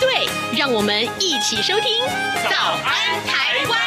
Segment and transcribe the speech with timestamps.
[0.00, 2.04] 对，让我们一起收听
[2.50, 3.78] 《早安台湾》。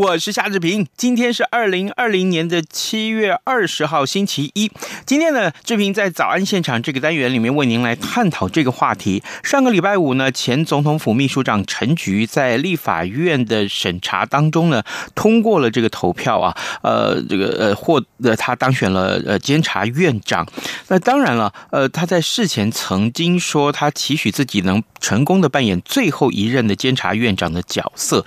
[0.00, 0.86] 我是夏志平。
[0.96, 4.70] 今天是二零二零年的七月二十号，星期一。
[5.04, 9.22] 今天呢，志平在早安现场这个单元里面为您来探讨这个话题。
[9.42, 14.82] 上个礼拜五呢，前总统府秘书长陈菊在立法院的审查当中呢，
[15.14, 20.46] 通过了这个投票啊，呃，这个呃获得他当选了呃监察院长。
[20.88, 28.24] 那当然了，呃，他在事前曾经说他期许自己能成功的扮演最后一任的监察院长的角色。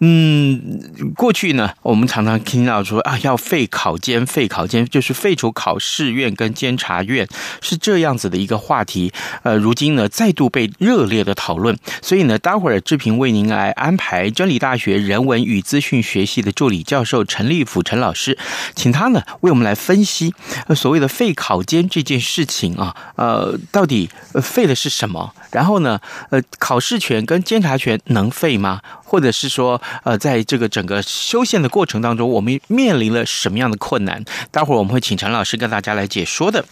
[0.00, 7.26] 嗯，过去呢，我们常常听到说啊，要废考监，废考监就是废除考试院跟监察院，
[7.60, 9.12] 是这样子的一个话题。
[9.42, 11.76] 呃，如今呢，再度被热烈的讨论。
[12.00, 18.38] 所以呢，待会儿志平为您来安排真理大学人文与资讯学系的助理教授陈立甫陈老师，
[18.74, 20.34] 请他呢为我们来分析
[20.74, 24.08] 所谓的废考监这件事情啊，呃，到底
[24.42, 25.34] 废的是什么？
[25.50, 28.80] 然后呢，呃，考试权跟监察权能废吗？
[29.12, 34.24] 或者是说，呃，在这个整个修宪的过程当中，我们面临了什么样的困难？
[34.50, 36.64] 待会儿我们会请陈老师跟大家来解说的。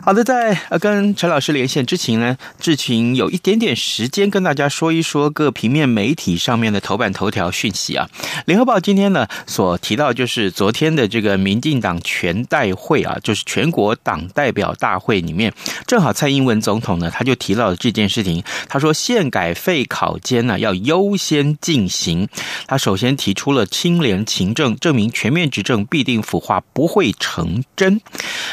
[0.00, 8.08] 好的，在呃跟陈老师连线之前呢，志平有一点点时间跟大家说一说各平面媒体上面的头版头条讯息啊。
[8.46, 15.52] 联合报今天呢所提到就是昨天的这个民进党全代会啊，就是全国党代表大会里面，
[15.88, 21.71] 正好蔡英文总统呢他就提到了这件事情，他说宪改废考监呢要优先进。
[21.72, 22.28] 进行，
[22.66, 27.98] 他首先提出了清廉勤政，证明全面执政必定腐化不会成真。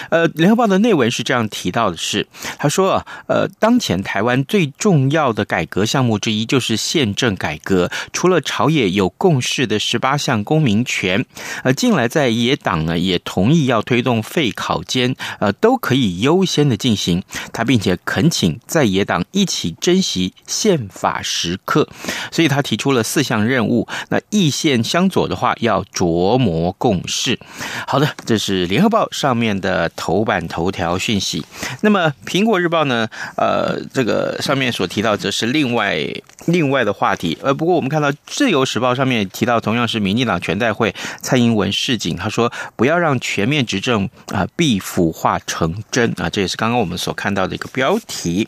[0.10, 2.26] 呃，联合报的内文是这样提到的是，
[2.58, 11.26] 他说，呃，当前台湾最重要的改革项目之一就是宪政改革，除了朝野有共识的十八项公民权，
[11.66, 17.22] 呃，近来在野党呢也同意要推动废考监，呃，都可以优先的进行。
[17.52, 21.90] 他并且恳请在野党一起珍惜宪法时刻，
[22.32, 23.04] 所以他提出了。
[23.10, 27.40] 四项任务，那意见相左的话，要琢磨共事。
[27.88, 31.44] 好的，这是联合报上面的头版头条讯息。
[31.82, 33.08] 那么苹果日报呢？
[33.36, 35.98] 呃，这个上面所提到则是另外
[36.46, 37.36] 另外的话题。
[37.42, 40.94] 呃，不过我们看到自由时报上面提到，同样是民进党全代会
[41.24, 46.30] 蔡英文示警，他说不要让全面执政啊，必腐化成真啊。
[46.30, 48.48] 这也是刚刚我们所看到的一个标题。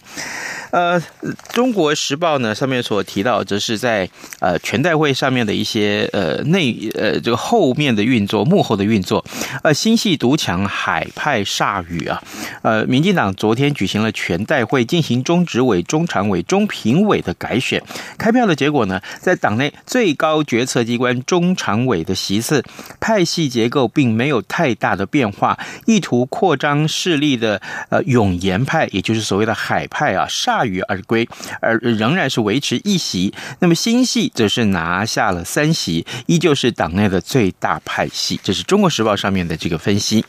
[0.69, 1.01] 呃，
[1.49, 9.25] 中国时报呢上面所提到，则是在呃全代会上面的一些呃内呃这个后面的运作、幕后的运作。
[9.63, 12.21] 呃，新系独强，海派鎩羽啊。
[12.61, 17.81] 呃，民进党昨天举行了全代会，进行中执委、中常委、中评委的改选。
[18.19, 22.63] 开票的结果呢，在党内最高决策机关中常委的席次，
[22.99, 25.57] 派系结构并没有太大的变化。
[25.87, 30.51] 意图扩张势力的呃永延派，也就是所谓的海派啊，鎩。
[30.51, 31.25] 鎩羽而归，
[31.61, 33.33] 而仍然是维持一席。
[33.59, 38.39] 那么新系则是拿下了三席，依旧是党内的最大派系。
[38.43, 40.25] 这是中国时报上面的这个分析。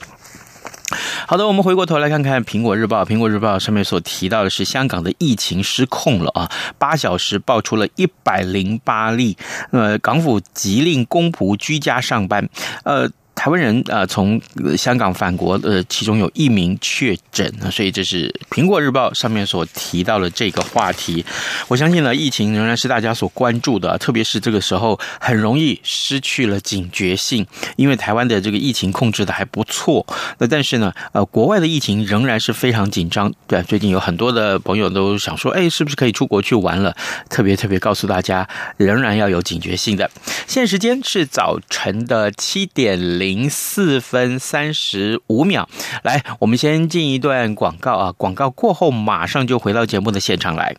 [1.26, 3.04] 好的，我们回过头来看看苹果日报。
[3.04, 9.36] 苹果日报上面所提到的是香港的疫情失控了啊，八小时爆出了一百零八例。
[9.70, 12.48] 呃，港府急令公仆居家上班。
[12.84, 13.10] 呃。
[13.42, 14.40] 台湾人啊，从
[14.76, 21.26] 香港返国，呃，其中有一名确诊，所以这是《苹果日报》上面所提到的这个话题。
[21.66, 27.44] 我相信呢，疫情仍然是大家所关注的，特别是这个时候很容易失去了警觉性，
[27.74, 30.06] 因为台湾的这个疫情控制的还不错。
[30.38, 33.34] 那但是呢，呃，国外的疫情仍然是非常紧张。
[33.48, 36.96] 对，最近有很多的朋友都想说，哎，是不是可以出国去玩了？
[37.28, 40.08] 特别特别告诉大家，仍然要有警觉性的。
[40.46, 43.31] 现在时间是早晨的七点零。
[43.32, 45.66] 零四分三十五秒，
[46.02, 48.12] 来，我们先进一段广告啊！
[48.18, 50.76] 广告过后，马上就回到节目的现场来。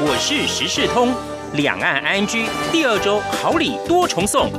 [0.00, 1.14] 我是时事通，
[1.54, 4.50] 两岸安居第二周好礼多重送，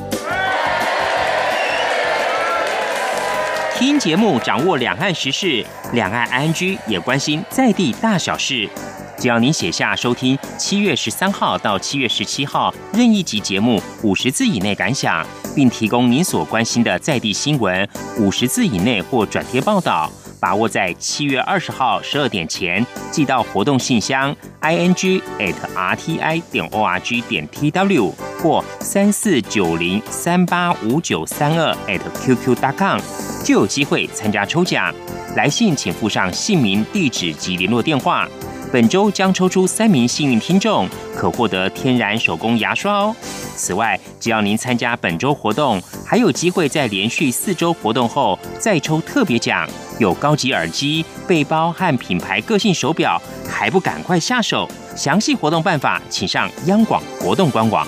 [3.80, 8.70] 听节目掌握两岸时事，两岸 ING 也关心在地大小事。
[9.18, 17.88] 只要您写下收听七月十三号到七月十七号任意集节目五十字以内感想，并提供您所关心的在地新闻，
[18.18, 20.12] 五十字以内或转贴报道。
[20.42, 31.76] 把握在七月二十号十二点前寄到活动信箱 i n g at r t i 点 o r g 点 t w 或三四九零三八五九三二
[31.88, 33.00] at qq.com
[33.44, 34.94] 就有机会参加抽奖。
[35.36, 38.28] 来信请附上姓名、地址及联络电话。
[38.72, 43.16] 本周将抽出三名幸运听众，可获得天然手工牙刷哦。
[43.56, 49.68] 此外，只要您参加本周活动，还有机会在连续四周活动后再抽特别奖，
[50.00, 53.20] 有高级耳机、背包和品牌个性手表，
[53.50, 54.70] 还不赶快下手？
[54.96, 57.88] 详细活动办法，请上央广活动官网。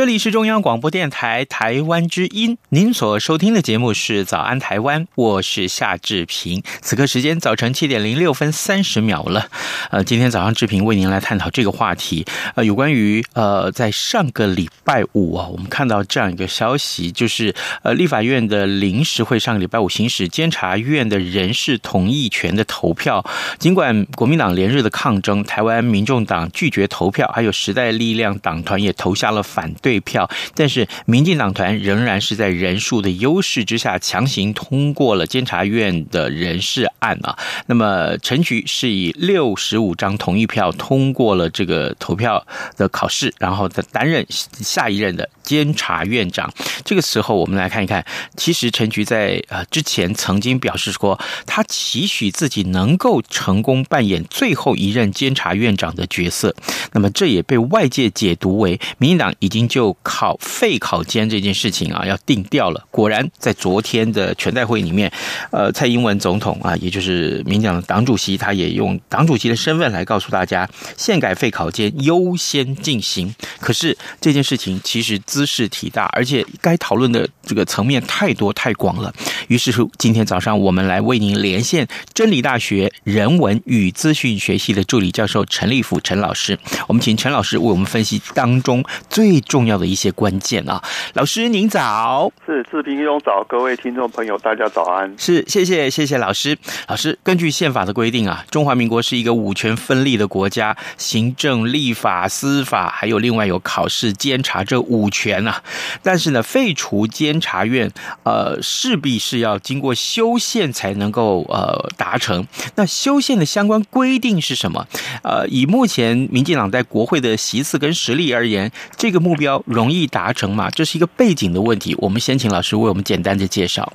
[0.00, 6.62] 这里是中央广播电台台湾之音，您所收听的节目是《早安台湾》，我是夏志平。
[6.80, 9.48] 此刻时间早晨七点零六分三十秒了。
[9.90, 12.24] 呃，今天早上志平为您来探讨这个话题，
[12.54, 23.22] 呃，有关于呃，在上个礼拜五啊，我们看到这样一个消息，就是呃，立法院的临时会上个礼拜五行使监察院的人事同意权的投票，
[23.58, 37.36] 尽管国民党连日的抗争，台湾民众党拒绝投票，还有时代力量党团也投下了反对票，但是民进党团仍然是在人数的优势之下强行通过了监察院的人事案啊。
[37.66, 42.46] 那么陈菊是以六十五张同意票通过了这个投票
[42.76, 46.52] 的考试，然后再担任下一任的监察院长。
[46.84, 48.04] 这个时候，我们来看一看，
[48.36, 56.54] 其实陈菊在呃之前曾经表示说，他期许自己能够成功扮演最后一任监察院长的角色。
[56.92, 62.84] 那么这也被外界解读为民进党已经就考废考监这件事情啊要定调了。
[62.90, 65.10] 果然，在昨天的全代会里面，
[65.52, 73.32] 呃，蔡英文总统啊，也就是民进党的党主席，他也用党主席的身份来告诉大家，宪改废考监优先进行。
[73.60, 79.14] 可是这件事情其实兹事体大，而且该讨论的这个层面太多太广了。
[79.46, 86.58] 于是乎，今天早上我们来为您连线真理大学人文与资讯学系的助理教授陈立甫陈老师。
[86.88, 90.82] 我们请陈老师为我们分析当中最重要的一些关键啊。
[91.14, 95.12] 老师您早，是志平兄早，各位听众朋友大家早安。
[95.18, 96.56] 是，谢谢谢谢老师。
[96.88, 105.62] 老师，根据宪法的规定啊，中华民国是一个五权分立的国家，行政、立法、司法，还有另外有考试、监察这五权啊。
[106.02, 107.90] 但是呢，废除监察院，
[108.24, 112.46] 呃，势必是要经过修宪才能够呃达成。
[112.76, 114.86] 那修宪的相关规定是什么？
[115.22, 120.68] 呃，以目前民进党在国会的席次跟实力而言，这个目标容易达成嘛？
[120.70, 121.96] 这是一个背景的问题。
[121.98, 123.92] 我们先请老师为我们简单的介绍。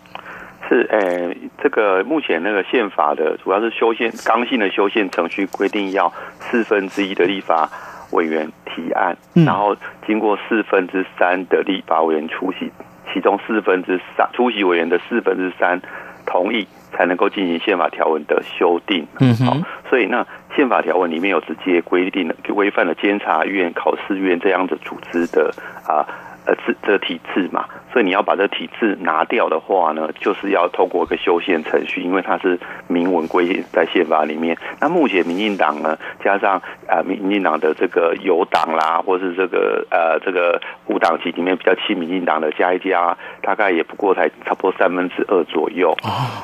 [0.67, 7.69] 是，呃，这个目前那个宪法的主要是修宪刚性的修宪程序规定，要四分之一的立法
[8.11, 12.71] 委员提案，然后经过四分之三的立法委员出席，
[13.13, 15.79] 其中四分之三出席委员的四分之三
[16.25, 19.05] 同意，才能够进行宪法条文的修订。
[19.19, 19.57] 嗯，好，
[19.89, 20.25] 所以那
[20.55, 25.53] 宪法条文里面有直接规定了，规范了监察院、考试院这样的组织的
[25.87, 26.07] 啊。
[26.45, 34.55] 呃，这这个体制嘛，所以你要把这个体制拿掉的话呢，就是要透过一个修宪程序，因为它是明文规定在宪法里面。
[34.79, 45.95] 那目前民进党呢，加上啊民进党的这个友党啦，或是这个呃这个无党籍里面比较亲民进党的加一加，大概也不过才差不多三分之二左右，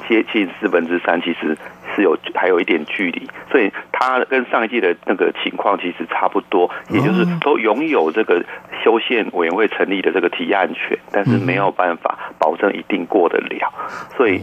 [0.10, 1.56] 接近四分之三，其实
[1.96, 3.28] 是有还有一点距离。
[3.52, 8.44] 所以他跟上一届的那个情况其实差不多，也就是都拥有这个
[8.84, 13.74] 修宪委员会成立的这个提案权，但是没有办法保证一定过得了，
[14.16, 14.42] 所以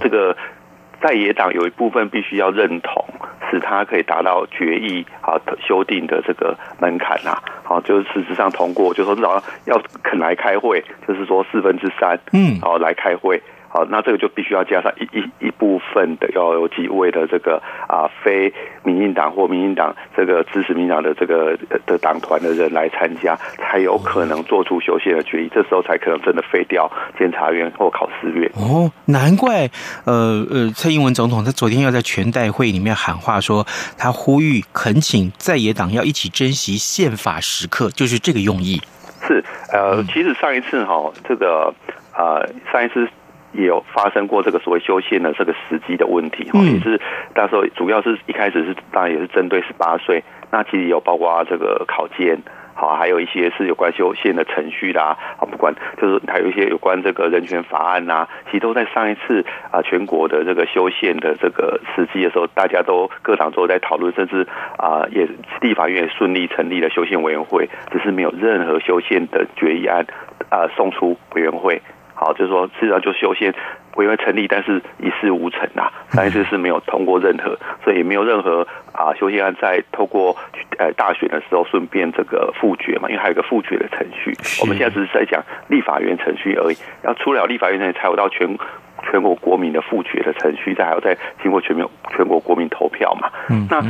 [0.00, 0.36] 这个
[1.00, 3.04] 在野党有一部分必须要认同，
[3.50, 13.42] 使他可以达到决议啊修订的这个门槛呐，好，就是事实上通过，就是说至少要肯来开会，就是说四分之三，嗯，好来开会。
[13.76, 18.50] 好，那这个就必须要加上一一一部分的要有几位的这个啊非
[18.82, 21.54] 民进党或民进党这个支持民进党的这个
[21.84, 28.50] 的党团的人来参加，才有可能做出修宪的决议，这时候才可能真的废掉监察院或考试院。
[28.54, 29.68] 哦，难怪
[30.06, 33.66] 呃呃，蔡英文总统他昨天要在全代会里面喊话说，
[33.98, 38.80] 他呼吁恳请在野党要一起珍惜宪法时刻，就是这个用意。
[39.28, 41.74] 是呃，其实上一次哈，这个
[42.16, 43.06] 呃上一次。
[43.56, 47.00] 也有发生过这个所谓修宪的这个时机的问题，哈，也是
[47.34, 52.38] 那时候主要是一开始是当然也是针对十八岁，那其实有包括这个考监，
[52.74, 64.46] 好，还有一些是有关修宪的程序啦，啊，不管就是还有一些有关这个人权法案呐，其实都在上一次啊全国的这个修宪的这个时机的时候，大家都各党都在讨论，甚至
[64.76, 65.26] 啊也
[65.60, 70.06] 立法院也顺利成立了修宪委员会，只是没有任何修宪的决议案
[70.50, 71.80] 啊送出委员会。
[72.16, 73.54] 好，就是说，事实上就修宪
[73.96, 75.92] 委员会成立，但是一事无成啊。
[76.08, 80.34] 上一次是没有通过任何，所以也没有任何啊修宪案在透过
[80.78, 84.32] 呃大选的时候顺便这个复决嘛，因为还有一个复决的程序。
[84.62, 88.58] 我们现在只是在讲立法院程序而已，要出了立法院程序才有到全
[89.10, 93.30] 全国国民的复决的程序，再还要再经过全民全国国民投票嘛。
[93.50, 93.82] 嗯，那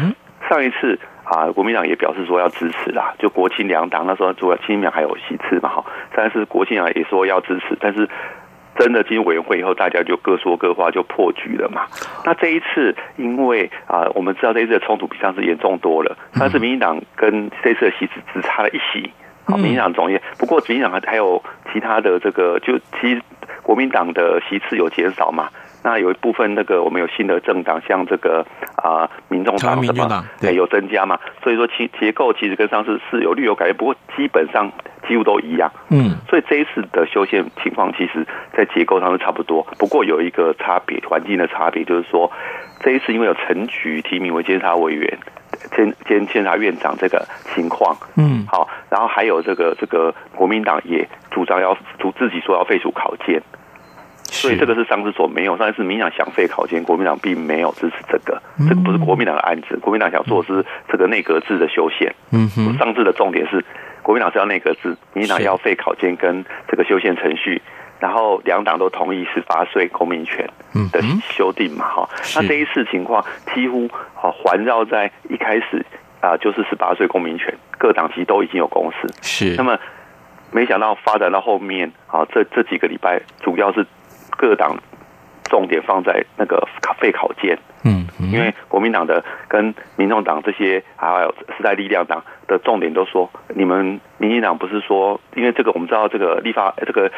[0.49, 0.99] 上一次。
[1.27, 8.09] 啊，国民党也表示说要支持啦，就国亲两党那时候主要亲民党还有席次嘛，哈，但是国亲党也说要支持，但是
[8.79, 11.87] 真的进委员会以后，大家就各说各话，就破局了嘛。
[12.25, 19.11] 那这一次，因为啊，我们知道这一次的冲突比上次严重多了，但是民进党跟这次的席次只差了一席，
[19.47, 21.43] 好，民进党总也不过民进党还还有
[21.73, 23.21] 其他的这个，就其实
[23.65, 25.49] 国民党的席次有减少嘛。
[25.87, 34.69] 那有一部分那个我们有新的政党，像这个啊，民众党什么，对，有增加嘛，所以说其结构其实跟上次是有略有改变，不过基本上
[35.07, 35.71] 几乎都一样。
[35.91, 42.33] 嗯，所以这一次的修宪情况，其实在结构上是差不多，不过有一个差别，环境的差别，就是说
[42.81, 45.19] 这一次因为有陈菊提名为监察委员、
[45.77, 47.25] 监监监察院长这个
[47.55, 53.41] 情况，嗯，好，然后还有这个这个国民党也主张要主自己说要废除考监。
[54.43, 59.77] 所以这个是上次所没有，上一次民进党想废考监，国民党并没有支持这个，这个不是国民党的案子。
[59.79, 62.15] 国民党想做的是这个内阁制的修宪。
[62.33, 63.65] 嗯哼，上次的重点是
[64.03, 67.61] 国民党是要内阁制，民进党要废考监跟这个修宪程序，
[67.99, 70.49] 然后两党都同意十八岁公民权
[70.93, 71.01] 的
[71.31, 72.09] 修订嘛，哈。
[72.37, 73.25] 那这一次情况
[73.55, 75.85] 几乎啊环绕在一开始
[76.21, 79.09] 啊就是十八岁公民权，各党其实都已经有共识。
[79.23, 79.79] 是，那么
[80.53, 83.87] 没想到发展到后面啊，这这几个礼拜主要是。
[84.37, 84.77] 各党
[85.45, 86.67] 重点放在那个
[86.99, 97.13] 废考监，嗯，因为国民党的跟民众党这些，还有时代力量党的重点都说，你们民进党不是说，因为这个我们知道这个立法，这个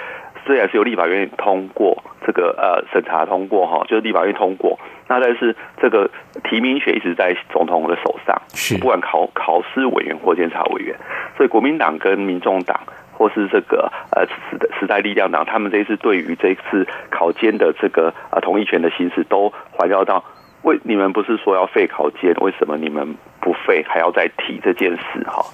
[0.44, 6.10] 虽然是由立法院通过，这个呃审查通过哈，就是立法院通过，那但是这个
[6.44, 10.94] 提名权一直在总统的手上，是不管考考试委员或监察委员，
[11.37, 12.78] 所以国民党跟民众党。
[13.18, 20.25] 或是这个呃时代时代力量党，他们这一次对于这一次考监的这个呃同意权的行使，都环绕到
[20.62, 25.44] 为你们不是说要废考监，为什么你们不废还要再提这件事哈？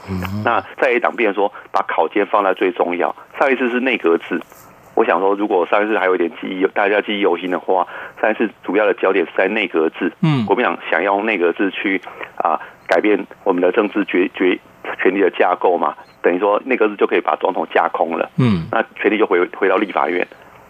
[0.45, 3.17] 那在野党变说把考监放在最重要。
[3.39, 4.41] 上一次是内阁制，
[4.95, 7.87] 我想说如果上一次还有一点记忆，大家记忆犹新的话，
[8.21, 10.13] 上一次主要的焦点是在内阁制。
[10.23, 12.01] 嗯，国民党想要用内阁制去
[12.37, 14.59] 啊改变我们的政治决决
[14.95, 15.95] 权力的架构嘛。
[16.23, 18.31] 等于说，那个是就可以把总统架空了。
[18.39, 20.27] 嗯，那权力就回回到立法院。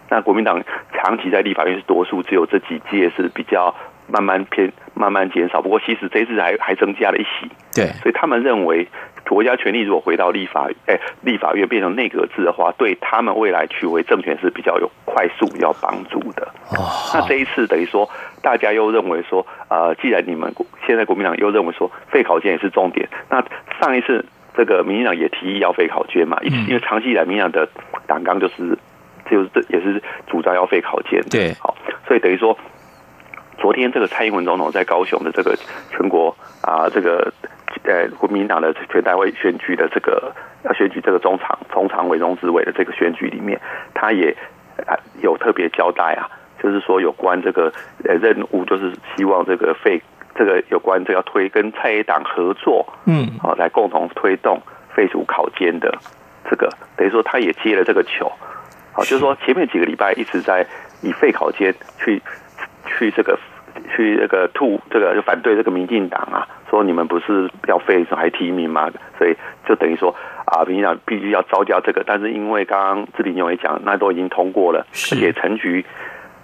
[0.09, 0.61] 那国民党
[0.93, 3.73] 长期在立法院是多数，只有这几届是比较
[4.07, 5.61] 慢慢偏慢慢减少。
[5.61, 7.49] 不过，其实这一次还还增加了一席。
[7.73, 8.87] 对，所以他们认为，
[9.27, 16.47] 国家权力如果回到立法哎立法院变成内阁制的话，对他们未来取回政权是比较有快速要帮助的。
[16.71, 18.09] 哦，那这一次等于说，
[18.41, 20.53] 大家又认为说，呃，既然你们
[20.85, 23.43] 现在国民党又认为说废考卷也是重点，那
[23.79, 24.25] 上一次。
[24.57, 27.67] 这个民进党也提议要废考卷嘛，因为长期以来民进党的
[28.07, 28.79] 党纲就是，
[29.29, 31.21] 就是这也是主张要废考卷。
[31.29, 31.75] 对，好，
[32.07, 32.57] 所以等于说，
[33.57, 35.57] 昨天这个蔡英文总统在高雄的这个
[35.91, 37.33] 全国啊，这个
[37.85, 43.59] 呃国民党的全代会选举的这个要选举这个中常中常委、中执委的这个选举里面，
[43.93, 44.35] 他也
[44.85, 46.29] 啊有特别交代啊，
[46.61, 47.71] 就是说有关这个
[48.03, 50.01] 呃任务，就是希望这个废。
[50.37, 54.61] 这个有关这要推跟蔡英党合作，嗯，好，来共同推动
[54.93, 55.97] 废除考监的
[56.49, 58.29] 这个，等于说他也接了这个球，
[58.91, 60.67] 好，就是说前面几个礼拜一直在
[61.01, 62.21] 以废考监去
[62.85, 63.39] 去这个
[63.95, 68.91] 去这个吐这个就反对这个民进党啊，说你们不是要废还提名吗？
[69.17, 69.33] 所以
[69.65, 70.13] 就等于说
[70.43, 75.85] 啊，民进党必须要招架这个，但是因为刚刚志平兄也讲，那都已经通过了，而且陈局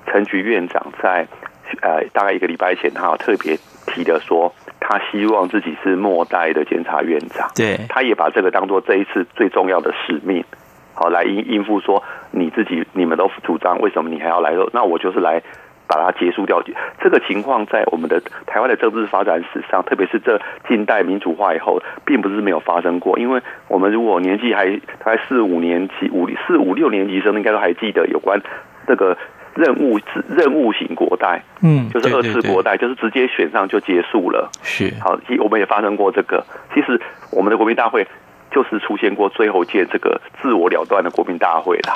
[0.06, 1.28] 陈局院长在
[1.82, 3.58] 呃大概一个礼拜前，他有特别
[3.88, 10.46] 提的说，他希望自己是末代的监察院长，对，他也把这个当做这一次最重要的使命，
[10.94, 14.54] 好来应应付说你自己你们都主张，为什么你还要来？
[14.72, 15.44] 那我就是来。
[15.92, 16.64] 把它结束掉，
[17.02, 23.20] 这个情况在我们的台湾的政治发展史上，特别是这近代民主化以后，并不是没有发生过。
[23.20, 24.68] 因为我们如果年纪还
[25.04, 28.40] 大概四五年级、五四五六年级生，应该都还记得有关
[28.88, 29.18] 这个
[29.54, 34.50] 任务制任务型国代，嗯，就是二次国代，就是直接选上就结束了。
[34.64, 36.46] 是好，我们也发生过这个。
[36.74, 38.08] 其实我们的国民大会。
[38.52, 41.96] 就是出现过最后届这个自我了断的国民大会啦，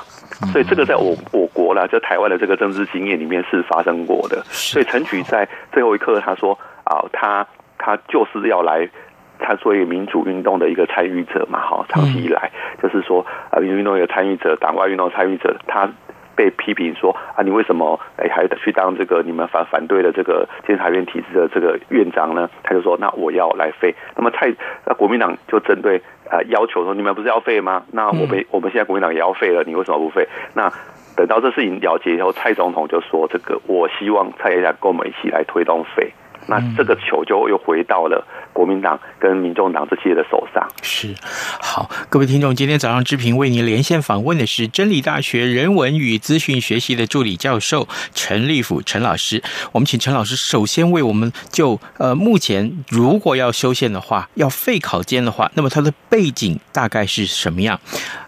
[0.52, 4.42] 所以这个在我我国啦，在台湾的这个政治经验里面是发生过的。
[4.46, 7.46] 所以陈菊在最后一刻他说啊，他
[7.78, 8.90] 他就是要来，
[9.38, 12.50] 他作为民主运动的一个参与者嘛，哈，长期以来
[12.82, 15.90] 就是说啊，民主运动的一个参与者，党外运动参与者，他。
[16.36, 22.50] 被批评说啊，你为什么哎还去当这个你们反反对的这个监察院体制的这个院长呢？
[22.64, 23.96] 他就说，那我要来废。
[24.16, 24.54] 那么蔡
[24.86, 25.98] 那国民党就针对
[26.30, 27.84] 啊要求说，你们不是要废吗？
[27.92, 30.28] 那我们我们现在国民党也要废了，你为什么不废？
[30.54, 30.72] 那
[31.16, 36.12] 等到这事情了结以后，蔡总统就说，这个我希望蔡院长跟我们一起来推动废。
[36.48, 40.68] 那这个球就又回到了国民党跟民众党这些的手上。
[40.82, 41.14] 是，
[41.60, 49.42] 好，各位听众，今天早上志平为您连线访问的是真理大学人文与资讯学系的助理教授陈立甫陈老师。
[49.72, 57.80] 我们请陈老师首先为我们就呃，目前如果要修宪的话，要废考监的话，那么它的背景大概是什么样？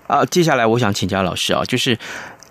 [0.08, 1.98] 啊，接下来我想请教老师啊，就是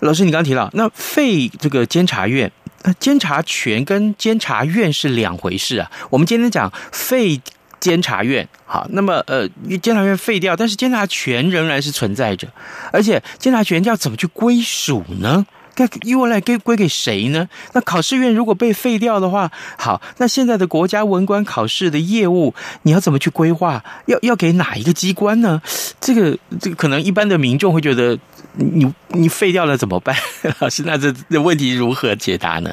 [0.00, 2.50] 老师你刚刚提到那废这个监察院。
[2.94, 5.90] 监察权跟监察院是两回事啊。
[6.10, 7.40] 我们今天讲废
[7.78, 9.48] 监察院，好，那么呃，
[9.82, 12.48] 监察院废掉，但是监察权仍然是存在着，
[12.92, 15.46] 而且监察权要怎么去归属呢？
[15.76, 17.48] 该由来归归给谁呢？
[17.74, 22.52] 那考试院如果被废掉的话，好，那现在的国家文官考试的业务，
[22.82, 23.84] 你要怎么去规划？
[24.06, 25.60] 要要给哪一个机关呢？
[26.00, 28.18] 这个这个可能一般的民众会觉得。
[28.58, 30.16] 你你废掉了怎么办？
[30.62, 32.70] 老师，那这这问题如何解答呢？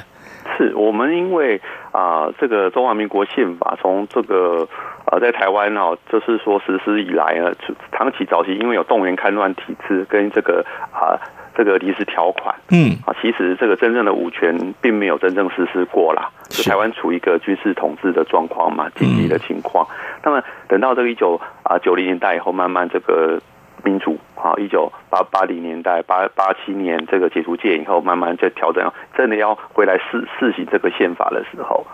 [0.58, 1.60] 是我们因为
[1.92, 4.66] 啊、呃，这个中华民国宪法从这个
[5.04, 7.52] 啊，在台湾哦，就是说实施以来呢，
[7.92, 11.20] 长期早期因为有动员戡乱体制跟这个啊、呃、
[11.56, 12.98] 这个临时条款，嗯。
[13.06, 19.88] 啊，其实这个真正的五权并没有真正实施过啦，就台湾处于一个军事统治的状况嘛，紧急的情况。
[20.24, 23.40] 那么等到这个一九啊九零年代以后，慢慢这个。
[23.86, 31.86] 民主啊，一九八八零年代八八七年这个解除戒严以后，慢慢在调整，真的要回来试试行这个宪法的时候，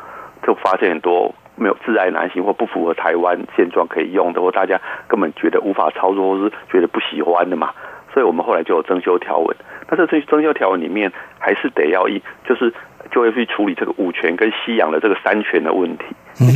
[0.45, 7.73] 就发现很多没有自爱难行或不符合台湾现状可以用的，或大家根本觉得无法操作，或是觉得不喜欢的嘛，
[8.13, 9.55] 所以我们后来就有增修条文。
[9.87, 12.73] 但是这增修条文里面还是得要一就是。
[13.11, 16.03] 就会去处理这个五权跟西洋的这个三权的问题。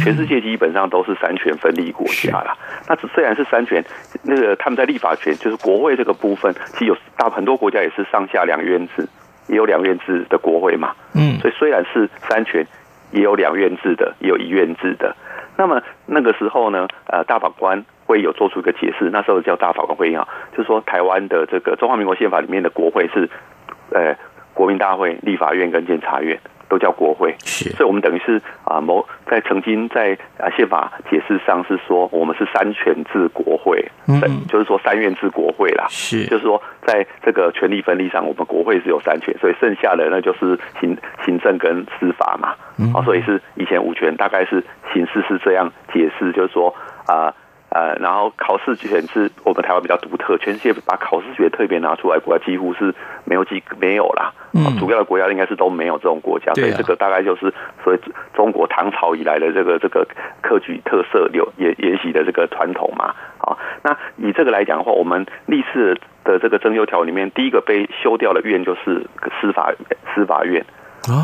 [0.03, 2.55] 全世界基本上都是三权分立国家啦。
[2.87, 3.83] 那虽然是三权，
[4.21, 9.07] 那个他们在立法权，就是国会这个部分，其实有大很多国家也是上下两院制，
[9.47, 10.93] 也有两院制的国会嘛。
[11.15, 12.63] 嗯，所以虽然是三权，
[13.11, 15.15] 也有两院制的，也有一院制的。
[15.57, 23.29] 那么那个时候呢，呃，大法官会有做出一个解释，那时候叫大法官会议啊，就是说台湾的这个中华民国宪法里面的国会是，
[23.91, 24.15] 呃。
[24.55, 26.39] 国民大会、立法院跟监察院
[26.69, 42.49] 都叫国会，是，所以我们等于是啊，某在曾经在啊宪法解释上是说，我们是三权制国会，嗯，就是说三院制国会啦，是，就是说在这个权力分立上，我们国会是有三权，所以剩下的那就是行行政跟司法嘛，
[42.93, 44.63] 啊，所以是以前五权大概是
[44.93, 46.69] 形式是这样解释，就是说
[47.07, 47.25] 啊。
[47.25, 47.33] 呃，
[47.99, 52.93] 然后考试权是我们台湾比较独特，全世界把考试权特别拿出来，国家几乎是
[53.25, 54.31] 没有几没有啦。
[54.53, 57.51] 嗯，主要的国家应该是都没有这种国家，所以这个大概就是
[57.83, 57.99] 所谓
[58.35, 60.07] 中国唐朝以来的这个这个
[60.41, 63.15] 科举特色有沿沿袭的这个传统嘛。
[63.39, 69.07] 好，那以这个来讲的话，我们历次的这个征修条文里面，第一个被修掉的院就是
[69.41, 69.73] 司法
[70.13, 70.63] 司法院。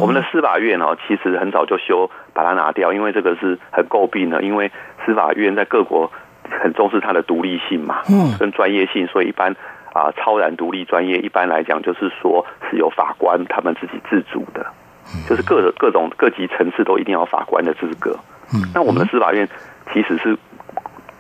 [0.02, 4.72] 我们的司法院哦，其实很早就修把它拿掉，因为这个是很诟病的，因为
[5.06, 6.12] 司法院在各国。
[6.50, 9.56] 很重视它的独立性嘛，嗯，跟专业性，所以一般
[9.94, 14.66] 啊，超然独立专业，一般来讲就是说是由法官他们自己自主的，
[15.28, 18.18] 就是各各种各级层次都一定要法官的资格。
[18.54, 19.48] 嗯，那我们的司法院
[19.94, 20.38] 其实是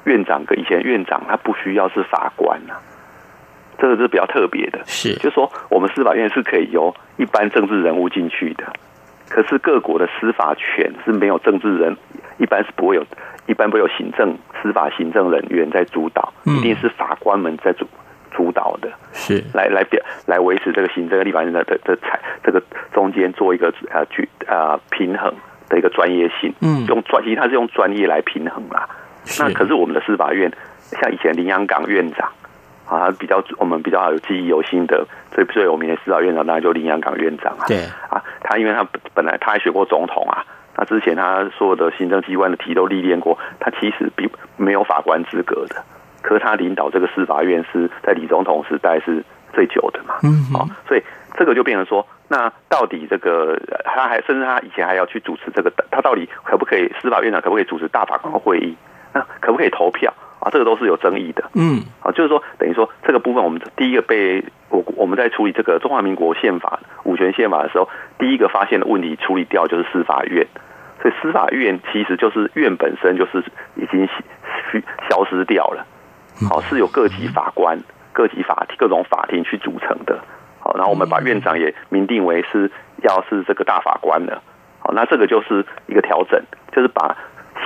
[0.05, 2.73] 院长跟以前院长他不需要是法官呐，
[3.77, 8.63] 这个是比较特别的，是，就是说我们司法院是可以由一般政治人物进去的，
[9.29, 11.95] 可是各国的司法权是没有政治人，
[12.37, 13.05] 一般是不会有。
[13.47, 17.87] 一般不有行政、司法行政人员在主导，一定是法官们在主
[18.31, 19.43] 主导的，是。
[19.53, 22.61] 来来表来维持这个行政立法院的的的财这个
[22.93, 25.33] 中间做一个呃去呃平衡
[25.67, 28.87] 的一个专业性，嗯，用专其实他是用专业来平衡啦。
[29.39, 30.51] 那可是我们的司法院，
[30.91, 32.31] 像以前林洋港院长
[32.87, 37.65] 啊，比较我们比较有记忆犹新的最最有名的司法院长，当然就林洋港院长啊。
[37.67, 37.77] 对。
[38.09, 40.43] 啊，他因为他本来他还选过总统啊，
[40.79, 45.75] 那之前他所有的行政机关的题都历练过，他其实比没有法官资格的。
[46.21, 50.15] 可是他领导这个司法院是在李总统时代是最久的嘛？
[50.23, 51.03] 嗯，好，所以
[51.37, 58.77] 这个就变成说，那到底这个他还甚至他以前还要去主持这个，他到底可不可以司法院长可不可以主持大法官会议？
[59.13, 60.49] 那可不可以投票啊？
[60.49, 61.43] 这个都是有争议的。
[61.55, 70.45] 嗯，啊，就是说等于说这个部分，我们第一个被我我们在处理这个中华民国宪法五权宪法的时候，第一个发现的问题处理掉就是司法院，
[71.01, 73.43] 所以司法院其实就是院本身就是
[73.75, 74.07] 已经
[75.09, 75.85] 消失掉了。
[76.49, 77.77] 好，是由各级法官、
[78.13, 80.19] 各级法庭、各种法庭去组成的。
[80.59, 82.71] 好，然后我们把院长也明定为是
[83.03, 84.41] 要是这个大法官了。
[84.79, 87.15] 好，那这个就是一个调整，就是把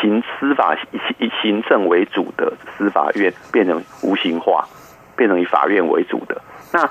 [0.02, 0.76] 行司法
[1.20, 4.68] 以行政为主的司法院变成无形化，
[5.16, 6.42] 变成以法院为主的。
[6.72, 6.90] 那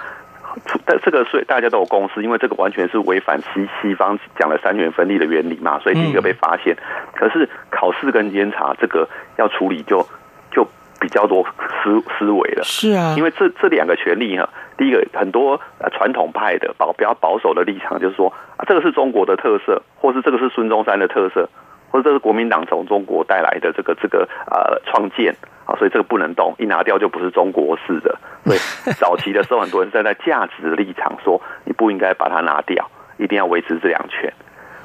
[0.87, 6.77] 但这个所以大家都有共识，因为这个完全是违反西西方讲的三权分立的原理嘛，所以第一个被发现。
[7.15, 10.07] 可是考试跟监察这个要处理就
[10.51, 10.67] 就。
[11.01, 11.45] 比较多
[11.83, 21.49] 思思维了，是啊，因为这这两个权利哈，第一个很多呃传统派的保比较保守的立场就是说啊，这个是中国的特色，或是这个是孙中山的特色，
[21.93, 28.19] 或者这是国民党从中国带来的这个这个呃创建啊，所以这个不能动，一拿掉就不是中国式的。
[28.45, 28.59] 所以
[28.99, 34.33] 早期的时候，很多人站在价值的立场说，你不应该把它拿掉，一定要维持这两权。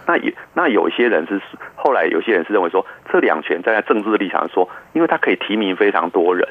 [0.06, 1.42] 那有那有一些人是
[1.76, 6.48] 后来有些人是认为说，这两权站在政治的立场说，因为他可以提名非常多人，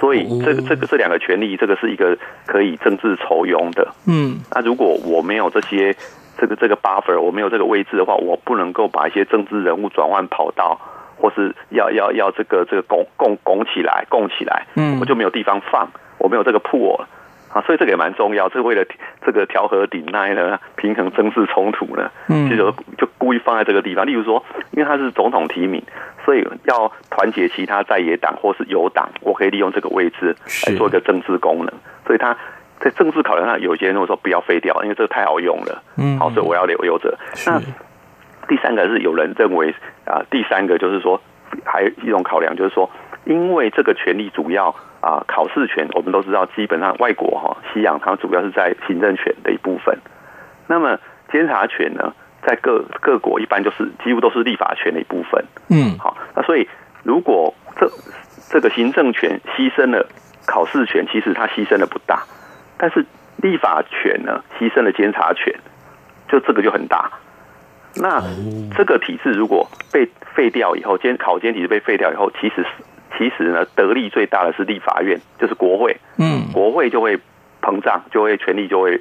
[0.00, 3.94] 所以这个这个这两个权利，这个是一个可以政治酬庸的。
[4.06, 5.96] 嗯，那如果我没有这些
[6.38, 10.80] 这个这个 buffer，我没有这个位置的话，我不能够把一些政治人物转换跑道，
[11.16, 17.04] 或是要要要这个这个拱拱拱起来拱起来，嗯，我就没有地方放，我没有这个 pool。
[17.50, 18.84] 啊，所以这个也蛮重要，是为了
[19.24, 24.04] 这个调和顶耐呢，平衡政治冲突呢，嗯，就就故意放在这个地方。
[24.04, 25.82] 例如说，因为他是总统提名，
[26.26, 31.72] 所以要团结其他在野党或是友党，我可以利用这个位置来做一个政治功能。
[32.06, 32.36] 所以他
[32.80, 35.82] 在政治考量上，有些人会说不要废掉，因为这个太好用了。
[35.96, 37.18] 嗯，好，所以我要留留着。
[37.46, 37.60] 那
[38.48, 41.20] 第三个是有人认为啊，第三个就是说，
[41.64, 42.90] 还有一种考量就是说，
[43.24, 44.74] 因为这个权利主要。
[45.00, 49.96] 啊，考试权我们都知道，基本上外国哈西洋，它主要是在行政权的一部分。
[50.66, 50.98] 那么
[51.30, 52.12] 监察权呢，
[52.44, 55.44] 在各各国一般就是几乎都是立法权的一部分。
[55.70, 56.68] 嗯，好，那所以
[57.04, 57.88] 如果这
[58.50, 60.04] 这个行政权牺牲了
[60.44, 62.24] 考试权，其实它牺牲的不大，
[62.78, 63.04] 但是
[63.36, 65.54] 立法权呢牺牲了监察权，
[66.28, 67.10] 就这个就很大。
[67.96, 68.22] 那
[68.76, 72.68] 这个体制如果被废掉以后，监考监体制被废掉以后，其实是。
[73.16, 75.96] 其实呢，得利最大的是立法院，就是国会。
[76.18, 77.18] 嗯，国会就会
[77.60, 79.00] 膨胀，就会权力就会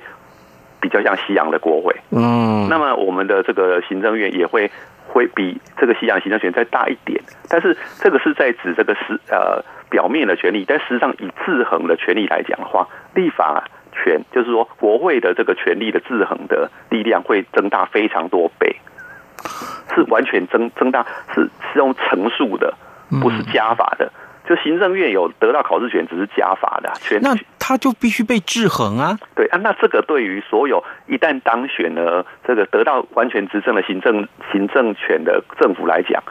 [0.79, 1.93] 比较像西洋的国会。
[2.09, 4.71] 嗯，那么我们的这个行政院也会
[5.07, 18.75] 会比这个西洋行政权再大一点，但是这个是在指这个是呃表面的权利，但实际上以制衡的权利来讲的话，立法权就是说国会的这个权力的制衡的力量会增大非常多倍，
[19.95, 22.73] 是完全增增大，是是用乘数的。
[23.21, 24.11] 不是加法的，
[24.49, 29.17] 就行政院有得到考试权，只是加法的权，那他就必须被制衡啊。
[29.33, 36.21] 对啊，那这个对于所有一旦当选了这个得到完全执政的行政行政权的政府来讲，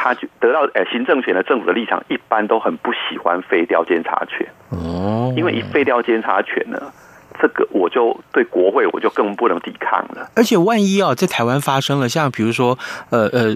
[0.00, 6.80] 他就得到呃行政权的政府的立场，一般都很不喜欢废掉监察权哦，因为一废掉监察权呢。
[7.40, 10.28] 这个我就对国会我就更不能抵抗了。
[10.34, 12.76] 而且万一啊，在台湾发生了，像比如说，
[13.10, 13.54] 呃呃，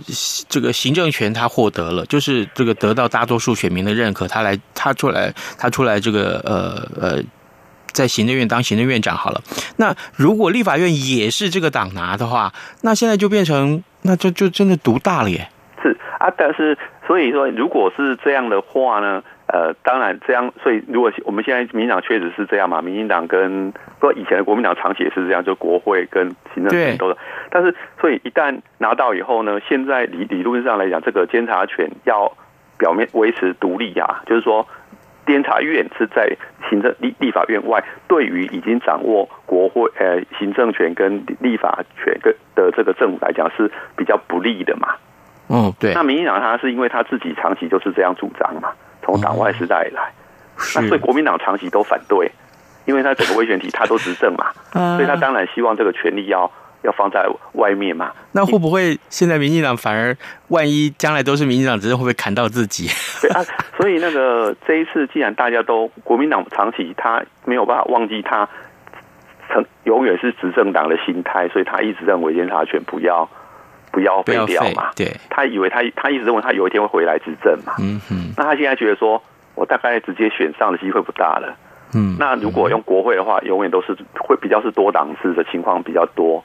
[0.48, 7.22] 这个行政权他获得了，就是这个得到大多数选民的认可，他来他出来他出来这个呃呃，
[7.90, 9.42] 在行政院当行政院长好了。
[9.78, 12.52] 那如果立法院也是这个党拿的话，
[12.83, 15.48] 那现在就变成那就就真的独大了耶。
[16.23, 19.23] 是啊，但是所以说，如果是这样的话呢？
[19.49, 27.17] 呃，当然这样，所以如果我们现在民进党确实是这样嘛，民进党跟说以前的国民党长期也是这样，就国会跟行政权都是。
[27.51, 32.33] 但是，所以一旦拿到以后呢，现在理理论上来讲，这个监察权要
[32.79, 34.67] 表面维持独立啊，就是说，
[35.27, 36.35] 监察院是在
[36.71, 44.95] 行政立立法院外，对于已经掌握国会呃行政权跟立法权跟的这个政府来讲是比较不利的嘛。
[45.53, 45.93] 嗯，对。
[45.95, 48.71] 那民进党他是因为他自己长期就是这样主张嘛。
[49.05, 50.12] 从党外时代以来，
[50.77, 52.31] 那所以国民党长期都反对，
[52.85, 54.53] 因为他整个威权体他都执政嘛，
[54.97, 56.49] 所以他当然希望这个权力要
[56.83, 58.12] 要放在外面嘛。
[58.31, 60.17] 那会不会现在民进党反而
[60.49, 62.88] 万一将来都是民进党执政，会不会砍到自己？
[63.21, 63.43] 对啊，
[63.77, 68.49] 所以那个这一次既然大家都国民党长期他没有办法忘记他
[69.53, 73.29] 曾永远是执政党的心态，所以他一直认为监察权不要。
[73.92, 74.90] 不要废掉嘛？
[74.96, 77.74] 对，他以为他他一直认为他有一天会回来执政嘛。
[77.78, 78.33] 嗯哼。
[78.37, 79.22] 那他现在觉得说，
[79.55, 81.55] 我大概直接选上的机会不大了。
[81.94, 82.16] 嗯。
[82.18, 86.42] 那如果用国会的话，永远都是会比较是多党制的情况比较多。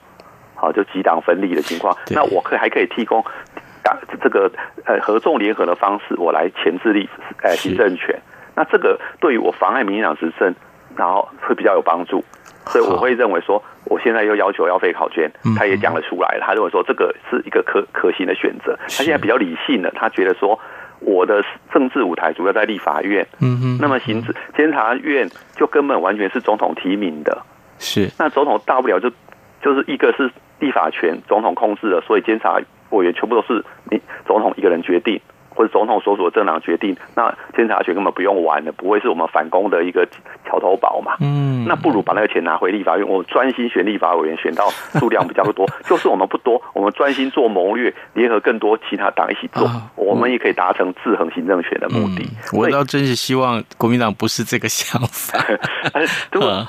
[0.55, 1.95] 好，就几党分立的情况。
[2.09, 3.23] 那我可以还可以提供
[3.83, 4.51] 党这个
[4.85, 7.07] 呃合纵联合的方式，我来钳制立
[7.43, 8.19] 呃行政权。
[8.55, 10.53] 那这个对于我妨碍民进党执政，
[10.95, 12.23] 然后会比较有帮助。
[12.65, 16.43] 所以我会认为说，我现在又要求要废考卷，他也讲了出来了。
[16.45, 18.77] 他认为说这个是一个可可行的选择。
[18.81, 20.59] 他现在比较理性了，他觉得说
[20.99, 27.41] 我的政治舞台主要在立法院，嗯哼，那么行政监察院就根本完全是总统提名的，
[27.79, 29.09] 是那总统大不了就
[29.61, 35.21] 就是一个是立法权总统控制的，所以监察委员全部都是你总统一个人决定。
[35.57, 40.07] 或者总统所属的政党决定，那监察权根本不用玩了，不会是我们反攻的一个
[40.45, 41.17] 桥头堡嘛？
[41.19, 52.23] 嗯，那不如把那个钱拿回立法院，我专心选立法委员，选到数量比较多， 就是我们不多，我们专心做谋略，联合更多其他党一起做，啊、我们也可以达成制衡行政权的目的。
[52.23, 55.43] 嗯、我倒真是希望国民党不是这个想法。
[56.31, 56.67] 这个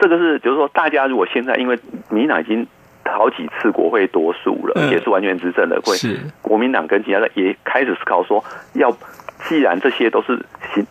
[0.00, 2.66] 这个是，就是说，大家如果现在因为民进党已经。
[3.04, 8.42] 好几次国会多数了，而且是完全执政的会，是国民党跟其他的也开始思考说，
[8.74, 8.90] 要
[9.48, 10.38] 既然这些都是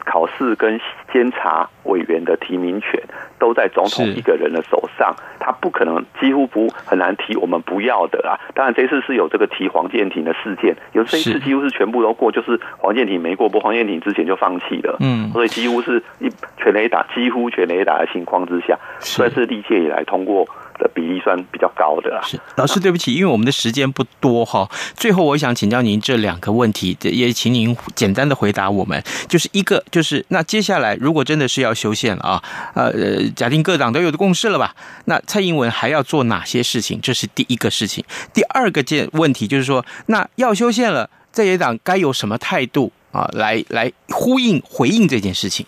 [0.05, 0.79] 考试跟
[1.11, 3.01] 监察委员的提名权
[3.39, 8.39] 都在总统一个人的手上，他不可能几乎不很难提我们不要的啦。
[8.53, 20.47] 当然这次是有这个提黄建庭的事件，有这一次几乎是全部都过，就是黄建庭没过，不过黄建庭之前就放弃了，嗯，所以几乎是一全雷打，几乎全雷打的情况之下，算是历届以来通过。
[20.83, 22.21] 的比例算比较高的啊。
[22.27, 24.69] 是老师，对不起，因为我们的时间不多哈。
[24.95, 29.01] 最后，我想请教您这两个问题，也请您简单的回答我们。
[29.29, 32.43] 就是一个，就是那接下来如果真的是要修宪了啊，
[32.75, 32.91] 呃，
[33.35, 34.75] 假定各党都有的共识了吧？
[35.05, 36.99] 那蔡英文还要做哪些事情？
[37.01, 38.03] 这是第一个事情。
[38.33, 43.29] 第二个件问题就是说，那要修宪了，在野党该有什么态度啊？
[43.33, 45.65] 来来呼应回应这件事情。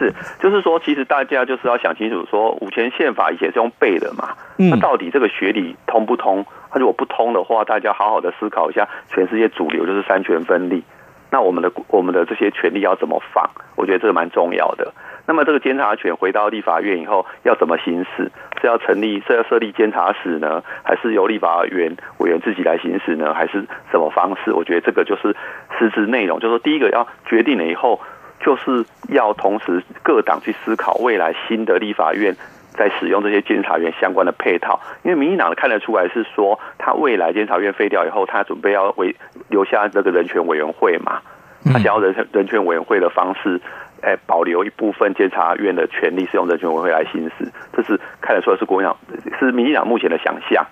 [0.00, 6.46] 是，就是说，其实大家就是要想清楚，说五权宪法以前是用背的嘛，那到底这个学理通不通？
[6.70, 10.82] 它如果不通的话，大家好好的思考一下，全世界主流就是三权分立，
[11.30, 13.50] 那我们的我们的这些权利要怎么放？
[13.76, 14.90] 我觉得这个蛮重要的。
[15.26, 18.32] 那么这个监察权回到立法院以后要怎么行使？
[18.62, 23.34] 是要成立是要设立监察室呢，还是由立法院委员自己来行使呢？
[23.34, 24.52] 还是什么方式？
[24.54, 25.36] 我觉得这个就是
[25.78, 28.00] 实质内容，就是说第一个要决定了以后。
[28.40, 32.34] 就是要同时各党去思考未来新的立法院
[32.72, 39.14] 在使用这些监察院相关的配套，因为民进党看得出来是说，他未来监察院废掉以后，他准备要为
[39.48, 41.20] 留下这个人权委员会嘛，
[41.66, 43.60] 他想要人人权委员会的方式，
[44.00, 48.96] 哎，保留一部分监察院的权利是用人权委员会来行使，这是看得出来是国民党
[49.38, 50.64] 是民进党目前的想象。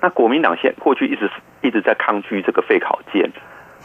[0.00, 1.28] 那国民党现过去一直
[1.62, 3.32] 一直在抗拒这个废考监。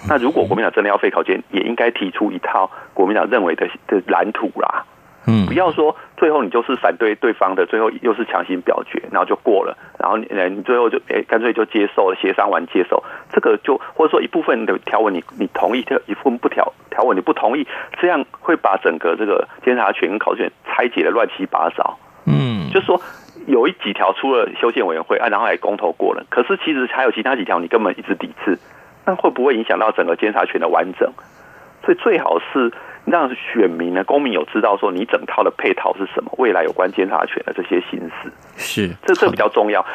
[0.08, 4.86] 那如果国民党真的要废考监，也应该提出一套国民党认为的的蓝图啦。
[5.26, 17.66] 嗯，不要说最后你就是反对对方的，最后又是强行表决，然后就过了，然后你你最后就诶干脆就接受了，协商完接受，这个就或者说一部分的条文你你同意，一部分不条条文你不同意，
[18.02, 21.98] 这样会把整个这个监察权跟考卷拆解的乱七八糟。
[22.26, 23.02] 嗯，就是说
[23.48, 28.60] 有一几条出了修宪委员会啊，然后还公投过了，可是其实还有其他几条你根本一直抵制。
[29.06, 31.12] 那会不会影响到整个监察权的完整？
[31.84, 32.72] 所以最好是
[33.06, 39.86] 让选民呢、公民有知道说你整套的配套是什么，未来有关监察权的这些形式是这这比较重要。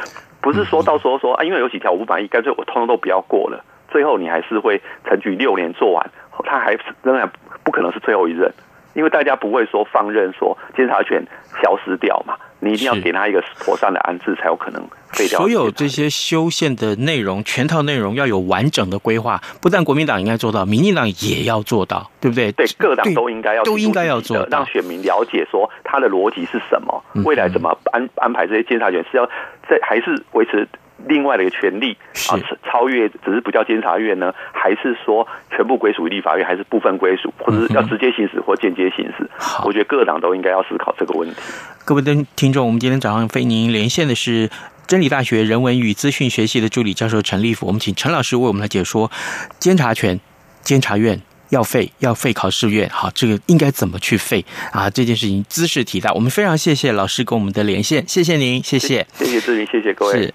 [0.41, 3.65] 不是说到时候说啊，因为有几条我不满意，干脆我通通都不要过了。
[3.91, 6.11] 最后你还是会陈局六年做完，
[6.45, 7.31] 他还是仍然
[7.65, 8.53] 不可能是最后一任，
[8.99, 11.25] 因为大家不会说放任说监察权
[11.63, 12.35] 消失掉嘛。
[12.61, 14.83] 你一定要给他一个妥善的安置，才有可能
[15.13, 15.39] 废掉。
[15.39, 22.51] 所有这些修宪的内容，全套内容要有完整的规划，不但国民党应该做到，民进党也要做到，对不对？
[22.51, 29.25] 对，各党都应该要都应该要做到，让选民了解说他的逻辑是什么，未来怎么安安排这些监察权是要
[29.69, 30.67] 在还是维持。
[31.07, 31.97] 另外的一个权利
[32.29, 32.35] 啊，
[32.65, 39.29] 超越只是不叫监察院呢，还是说全部归属于立法院，还是部分归属，或者是要直接行使或间接行使？
[39.65, 41.37] 我觉得各党都应该要思考这个问题。
[41.85, 44.51] 各位的听众，我们今天早上为您连线的是
[44.87, 49.11] 真理大学人文与资讯学系的助理教授陈立甫，我们请陈老师为我们来解说
[49.59, 50.21] 监察权、
[50.63, 54.91] 监察院要废要废考试院，好，这个应该怎么去废啊？
[54.91, 60.13] 这件事情姿势体大，我们非常谢谢老师跟我们的连线，谢谢您，谢谢，谢谢志玲，谢谢各位。
[60.13, 60.35] 是，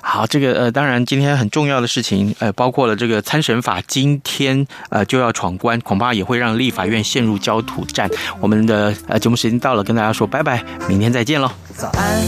[0.00, 8.10] 好，这个呃，当然今天很重要的事情，呃，包括了这个参审法今天呃就要闯关，恐怕也会让立法院陷入焦土战。
[8.40, 11.50] 我们的呃节目时间到了，跟大家说拜拜，明天再见喽。
[11.76, 12.22] 早安，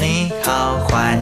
[0.00, 1.18] 你好，坏。